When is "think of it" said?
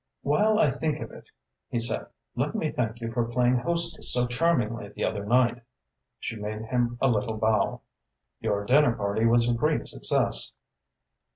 0.71-1.29